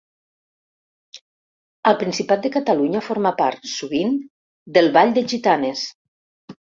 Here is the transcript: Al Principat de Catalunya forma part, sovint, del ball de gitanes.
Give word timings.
Al 1.91 1.99
Principat 1.99 2.41
de 2.45 2.51
Catalunya 2.57 3.03
forma 3.09 3.35
part, 3.43 3.69
sovint, 3.75 4.17
del 4.79 4.91
ball 4.97 5.15
de 5.19 5.25
gitanes. 5.35 5.85